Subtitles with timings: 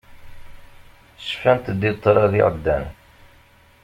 [1.27, 2.85] Cfant-d i ṭṭrad iɛeddan.